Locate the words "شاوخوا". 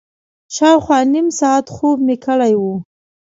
0.55-0.99